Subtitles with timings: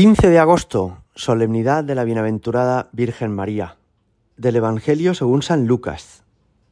[0.00, 3.78] 15 de agosto, solemnidad de la bienaventurada Virgen María.
[4.36, 6.22] Del Evangelio según San Lucas.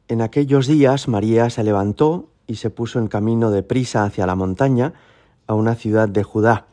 [0.07, 4.35] En aquellos días María se levantó y se puso en camino de prisa hacia la
[4.35, 4.93] montaña,
[5.45, 6.67] a una ciudad de Judá.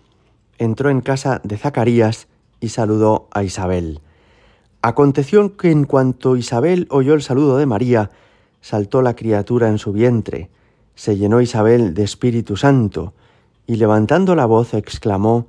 [0.56, 2.28] Entró en casa de Zacarías
[2.60, 3.98] y saludó a Isabel.
[4.80, 8.12] Aconteció que en cuanto Isabel oyó el saludo de María,
[8.60, 10.50] saltó la criatura en su vientre,
[10.94, 13.12] se llenó Isabel de Espíritu Santo,
[13.66, 15.48] y levantando la voz exclamó,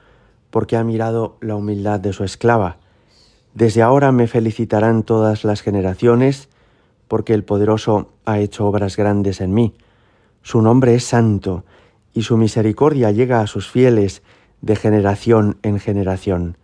[0.51, 2.77] porque ha mirado la humildad de su esclava.
[3.55, 6.49] Desde ahora me felicitarán todas las generaciones,
[7.07, 9.73] porque el poderoso ha hecho obras grandes en mí.
[10.43, 11.65] Su nombre es santo,
[12.13, 14.21] y su misericordia llega a sus fieles
[14.61, 16.57] de generación en generación.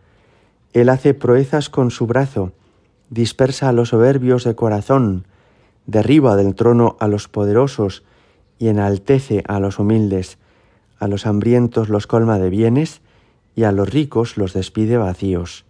[0.74, 2.52] Él hace proezas con su brazo,
[3.10, 5.26] dispersa a los soberbios de corazón,
[5.86, 8.04] derriba del trono a los poderosos
[8.60, 10.38] y enaltece a los humildes,
[11.00, 13.02] a los hambrientos los colma de bienes
[13.58, 15.66] y a los ricos los despide vacíos.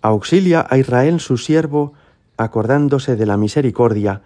[0.00, 1.92] Auxilia a Israel su siervo,
[2.38, 4.22] acordándose de la misericordia,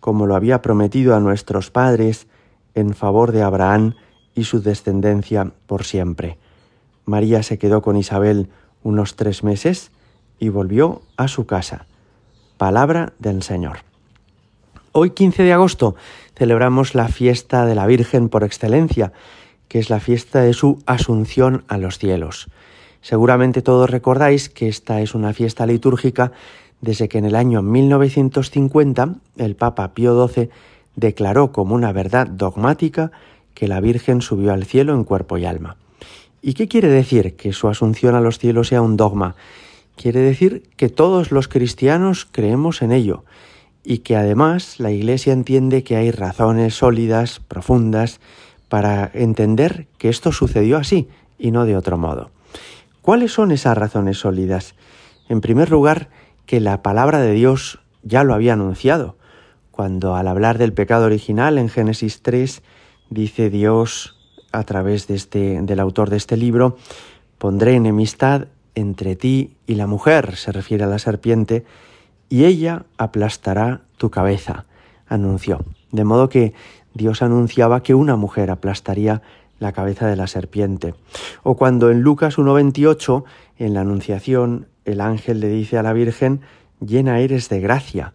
[0.00, 2.26] como lo había prometido a nuestros padres,
[2.74, 3.96] en favor de Abraham
[4.34, 6.38] y su descendencia por siempre.
[7.04, 8.48] María se quedó con Isabel
[8.82, 9.90] unos tres meses
[10.38, 11.84] y volvió a su casa.
[12.56, 13.80] Palabra del Señor.
[14.92, 15.96] Hoy 15 de agosto
[16.34, 19.12] celebramos la fiesta de la Virgen por excelencia,
[19.72, 22.48] que es la fiesta de su asunción a los cielos.
[23.00, 26.30] Seguramente todos recordáis que esta es una fiesta litúrgica
[26.82, 30.50] desde que en el año 1950 el Papa Pío XII
[30.94, 33.12] declaró como una verdad dogmática
[33.54, 35.78] que la Virgen subió al cielo en cuerpo y alma.
[36.42, 39.36] ¿Y qué quiere decir que su asunción a los cielos sea un dogma?
[39.96, 43.24] Quiere decir que todos los cristianos creemos en ello
[43.84, 48.20] y que además la Iglesia entiende que hay razones sólidas, profundas,
[48.72, 51.06] para entender que esto sucedió así
[51.38, 52.30] y no de otro modo.
[53.02, 54.76] ¿Cuáles son esas razones sólidas?
[55.28, 56.08] En primer lugar,
[56.46, 59.18] que la palabra de Dios ya lo había anunciado,
[59.72, 62.62] cuando al hablar del pecado original en Génesis 3
[63.10, 64.18] dice Dios
[64.52, 66.78] a través de este, del autor de este libro,
[67.36, 71.66] pondré enemistad entre ti y la mujer, se refiere a la serpiente,
[72.30, 74.64] y ella aplastará tu cabeza,
[75.08, 75.62] anunció.
[75.90, 76.54] De modo que
[76.94, 79.22] Dios anunciaba que una mujer aplastaría
[79.58, 80.94] la cabeza de la serpiente.
[81.42, 83.24] O cuando en Lucas 1.28,
[83.58, 86.40] en la Anunciación, el ángel le dice a la Virgen,
[86.80, 88.12] llena eres de gracia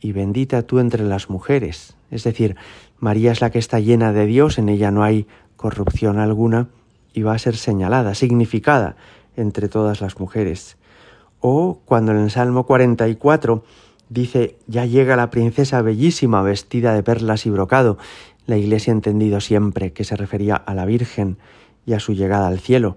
[0.00, 1.96] y bendita tú entre las mujeres.
[2.10, 2.56] Es decir,
[2.98, 6.68] María es la que está llena de Dios, en ella no hay corrupción alguna
[7.12, 8.96] y va a ser señalada, significada
[9.36, 10.76] entre todas las mujeres.
[11.40, 13.62] O cuando en el Salmo 44
[14.08, 17.98] Dice, ya llega la princesa bellísima vestida de perlas y brocado.
[18.46, 21.36] La Iglesia ha entendido siempre que se refería a la Virgen
[21.84, 22.96] y a su llegada al cielo.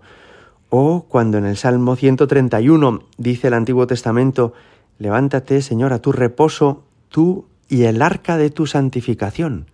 [0.70, 4.54] O cuando en el Salmo 131 dice el Antiguo Testamento,
[5.00, 9.66] levántate, Señor, a tu reposo, tú y el arca de tu santificación.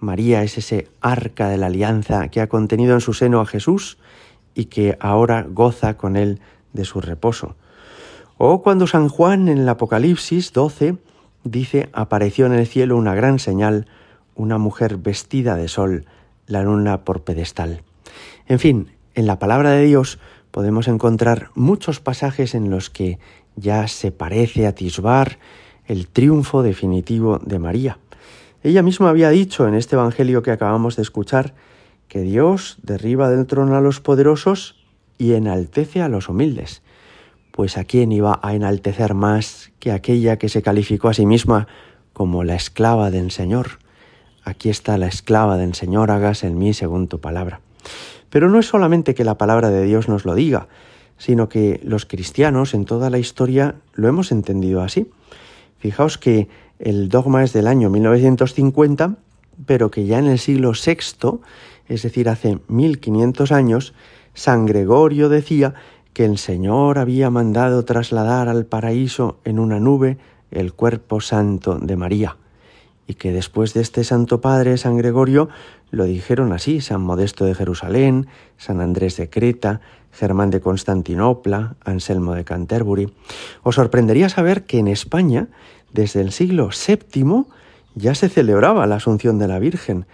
[0.00, 3.96] María es ese arca de la alianza que ha contenido en su seno a Jesús
[4.54, 6.40] y que ahora goza con él
[6.72, 7.56] de su reposo.
[8.36, 10.96] O cuando San Juan en el Apocalipsis 12
[11.44, 13.86] dice, apareció en el cielo una gran señal,
[14.34, 16.06] una mujer vestida de sol,
[16.48, 17.82] la luna por pedestal.
[18.48, 20.18] En fin, en la palabra de Dios
[20.50, 23.20] podemos encontrar muchos pasajes en los que
[23.54, 25.38] ya se parece atisbar
[25.86, 27.98] el triunfo definitivo de María.
[28.64, 31.54] Ella misma había dicho en este Evangelio que acabamos de escuchar
[32.08, 34.84] que Dios derriba del trono a los poderosos
[35.18, 36.82] y enaltece a los humildes
[37.54, 41.68] pues a quién iba a enaltecer más que aquella que se calificó a sí misma
[42.12, 43.78] como la esclava del Señor.
[44.42, 47.60] Aquí está la esclava del Señor, hagas en mí según tu palabra.
[48.28, 50.66] Pero no es solamente que la palabra de Dios nos lo diga,
[51.16, 55.08] sino que los cristianos en toda la historia lo hemos entendido así.
[55.78, 56.48] Fijaos que
[56.80, 59.14] el dogma es del año 1950,
[59.64, 61.38] pero que ya en el siglo VI,
[61.86, 63.94] es decir, hace 1500 años,
[64.34, 65.74] San Gregorio decía
[66.14, 70.16] que el Señor había mandado trasladar al paraíso en una nube
[70.52, 72.36] el cuerpo santo de María,
[73.06, 75.48] y que después de este Santo Padre, San Gregorio,
[75.90, 79.80] lo dijeron así San Modesto de Jerusalén, San Andrés de Creta,
[80.12, 83.12] Germán de Constantinopla, Anselmo de Canterbury.
[83.64, 85.48] Os sorprendería saber que en España,
[85.92, 87.44] desde el siglo VII,
[87.96, 90.06] ya se celebraba la Asunción de la Virgen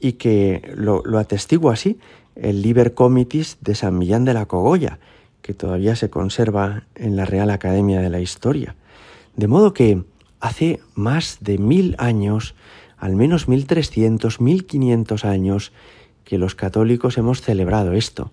[0.00, 1.98] y que lo, lo atestigua así
[2.34, 4.98] el Liber Comitis de San Millán de la Cogolla,
[5.42, 8.76] que todavía se conserva en la Real Academia de la Historia.
[9.36, 10.04] De modo que
[10.40, 12.54] hace más de mil años,
[12.96, 15.72] al menos mil trescientos, mil quinientos años,
[16.24, 18.30] que los católicos hemos celebrado esto,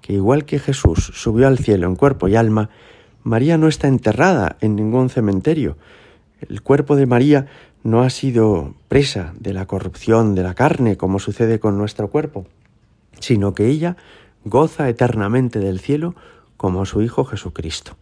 [0.00, 2.70] que igual que Jesús subió al cielo en cuerpo y alma,
[3.24, 5.76] María no está enterrada en ningún cementerio.
[6.48, 7.46] El cuerpo de María
[7.84, 12.46] no ha sido presa de la corrupción de la carne, como sucede con nuestro cuerpo,
[13.20, 13.96] sino que ella
[14.44, 16.14] goza eternamente del cielo
[16.62, 17.96] como su Hijo Jesucristo.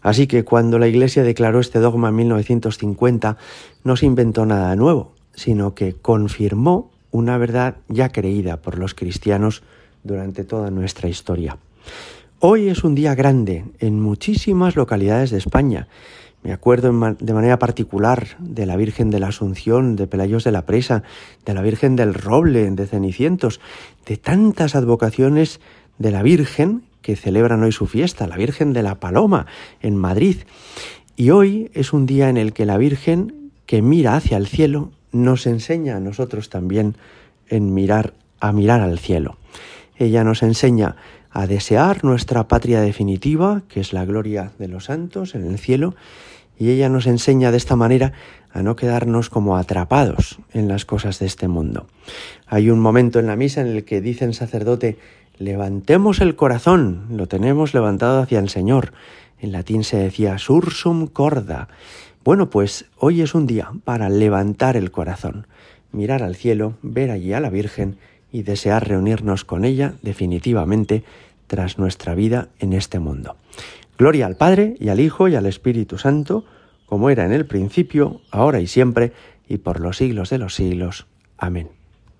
[0.00, 3.36] Así que cuando la Iglesia declaró este dogma en 1950,
[3.84, 9.62] no se inventó nada nuevo, sino que confirmó una verdad ya creída por los cristianos
[10.04, 11.58] durante toda nuestra historia.
[12.40, 15.88] Hoy es un día grande en muchísimas localidades de España.
[16.42, 16.90] Me acuerdo
[17.20, 21.02] de manera particular de la Virgen de la Asunción, de Pelayos de la Presa,
[21.44, 23.60] de la Virgen del Roble, de Cenicientos,
[24.06, 25.60] de tantas advocaciones
[25.98, 29.46] de la Virgen que celebran hoy su fiesta, la Virgen de la Paloma,
[29.80, 30.38] en Madrid.
[31.16, 34.92] Y hoy es un día en el que la Virgen, que mira hacia el cielo,
[35.12, 36.96] nos enseña a nosotros también
[37.48, 39.36] en mirar a mirar al cielo.
[39.96, 40.96] Ella nos enseña
[41.30, 45.94] a desear nuestra patria definitiva, que es la gloria de los santos en el cielo,
[46.58, 48.12] y ella nos enseña de esta manera
[48.50, 51.86] a no quedarnos como atrapados en las cosas de este mundo.
[52.46, 54.98] Hay un momento en la misa en el que dice el sacerdote,
[55.38, 58.92] levantemos el corazón, lo tenemos levantado hacia el Señor.
[59.38, 61.68] En latín se decía sursum corda.
[62.24, 65.46] Bueno, pues hoy es un día para levantar el corazón,
[65.92, 67.98] mirar al cielo, ver allí a la Virgen
[68.32, 71.04] y desear reunirnos con ella definitivamente
[71.46, 73.36] tras nuestra vida en este mundo.
[73.96, 76.44] Gloria al Padre y al Hijo y al Espíritu Santo,
[76.86, 79.12] como era en el principio, ahora y siempre,
[79.48, 81.06] y por los siglos de los siglos.
[81.36, 81.77] Amén.